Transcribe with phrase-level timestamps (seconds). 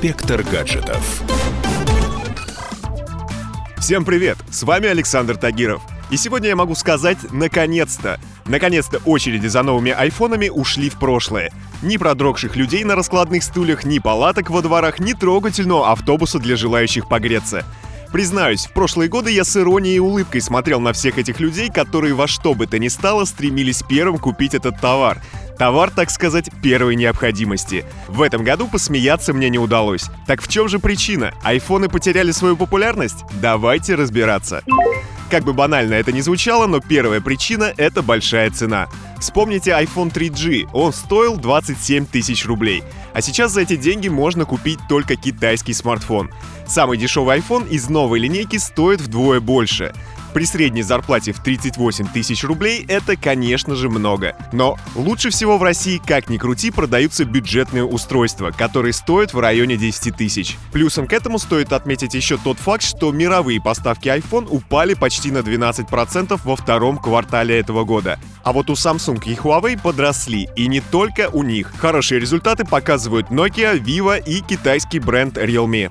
[0.00, 1.24] Инспектор гаджетов.
[3.78, 4.38] Всем привет!
[4.48, 5.82] С вами Александр Тагиров.
[6.12, 8.20] И сегодня я могу сказать «наконец-то».
[8.46, 11.52] Наконец-то очереди за новыми айфонами ушли в прошлое.
[11.82, 17.08] Ни продрогших людей на раскладных стульях, ни палаток во дворах, ни трогательного автобуса для желающих
[17.08, 17.64] погреться.
[18.12, 22.14] Признаюсь, в прошлые годы я с иронией и улыбкой смотрел на всех этих людей, которые
[22.14, 25.20] во что бы то ни стало стремились первым купить этот товар.
[25.58, 27.84] Товар, так сказать, первой необходимости.
[28.06, 30.04] В этом году посмеяться мне не удалось.
[30.26, 31.34] Так в чем же причина?
[31.42, 33.24] Айфоны потеряли свою популярность?
[33.42, 34.62] Давайте разбираться.
[35.30, 38.88] Как бы банально это ни звучало, но первая причина— это большая цена.
[39.18, 42.82] Вспомните iPhone 3G, он стоил 27 тысяч рублей.
[43.12, 46.30] А сейчас за эти деньги можно купить только китайский смартфон.
[46.66, 49.92] Самый дешевый iPhone из новой линейки стоит вдвое больше.
[50.34, 54.36] При средней зарплате в 38 тысяч рублей это, конечно же, много.
[54.52, 59.76] Но лучше всего в России, как ни крути, продаются бюджетные устройства, которые стоят в районе
[59.76, 60.56] 10 тысяч.
[60.72, 65.38] Плюсом к этому стоит отметить еще тот факт, что мировые поставки iPhone упали почти на
[65.38, 68.18] 12% во втором квартале этого года.
[68.44, 71.72] А вот у Samsung и Huawei подросли, и не только у них.
[71.78, 75.88] Хорошие результаты показывают Nokia, Vivo и китайский бренд Realme.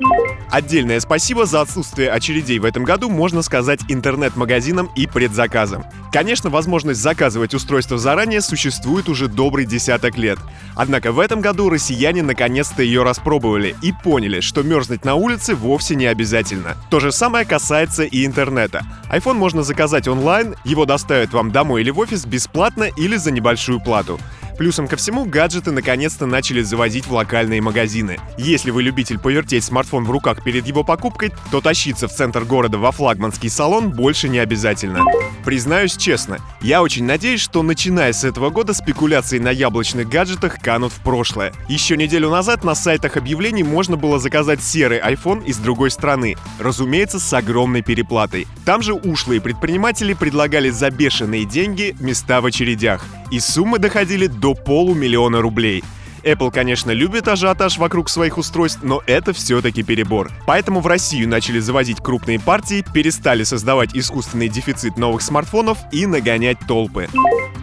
[0.49, 5.85] Отдельное спасибо за отсутствие очередей в этом году можно сказать интернет-магазинам и предзаказам.
[6.13, 10.39] Конечно, возможность заказывать устройство заранее существует уже добрый десяток лет.
[10.75, 15.95] Однако в этом году россияне наконец-то ее распробовали и поняли, что мерзнуть на улице вовсе
[15.95, 16.77] не обязательно.
[16.89, 18.85] То же самое касается и интернета.
[19.11, 23.81] iPhone можно заказать онлайн, его доставят вам домой или в офис бесплатно или за небольшую
[23.81, 24.17] плату.
[24.57, 28.17] Плюсом ко всему, гаджеты наконец-то начали завозить в локальные магазины.
[28.37, 32.77] Если вы любитель повертеть смартфон в руках перед его покупкой, то тащиться в центр города
[32.77, 35.05] во флагманский салон больше не обязательно.
[35.45, 40.91] Признаюсь честно, я очень надеюсь, что начиная с этого года спекуляции на яблочных гаджетах канут
[40.91, 41.53] в прошлое.
[41.69, 47.19] Еще неделю назад на сайтах объявлений можно было заказать серый iPhone из другой страны, разумеется,
[47.19, 48.47] с огромной переплатой.
[48.65, 53.05] Там же ушлые предприниматели предлагали за бешеные деньги места в очередях.
[53.31, 55.83] И суммы доходили до полумиллиона рублей.
[56.27, 60.29] Apple, конечно, любит ажиотаж вокруг своих устройств, но это все-таки перебор.
[60.45, 66.57] Поэтому в Россию начали завозить крупные партии, перестали создавать искусственный дефицит новых смартфонов и нагонять
[66.67, 67.07] толпы.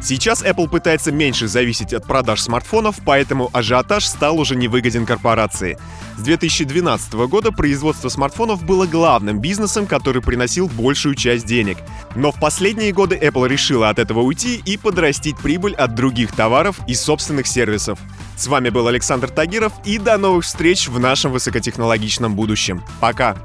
[0.03, 5.79] Сейчас Apple пытается меньше зависеть от продаж смартфонов, поэтому ажиотаж стал уже невыгоден корпорации.
[6.17, 11.79] С 2012 года производство смартфонов было главным бизнесом, который приносил большую часть денег.
[12.15, 16.79] Но в последние годы Apple решила от этого уйти и подрастить прибыль от других товаров
[16.87, 17.99] и собственных сервисов.
[18.37, 22.85] С вами был Александр Тагиров и до новых встреч в нашем высокотехнологичном будущем.
[23.01, 23.37] Пока!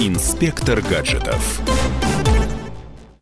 [0.00, 1.60] Инспектор гаджетов.